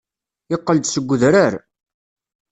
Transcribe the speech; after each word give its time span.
Yeqqel-d 0.51 0.85
seg 0.89 1.09
udrar. 1.13 1.53